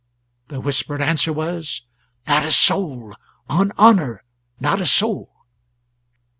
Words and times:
The 0.47 0.59
whispered 0.59 0.99
answer 0.99 1.31
was: 1.31 1.83
"Not 2.27 2.43
a 2.43 2.51
soul 2.51 3.13
on 3.47 3.71
honour, 3.77 4.23
not 4.59 4.81
a 4.81 4.85
soul!" 4.87 5.31